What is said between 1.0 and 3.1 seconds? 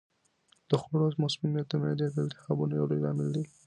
مسمومیت د معدې د التهابونو یو لوی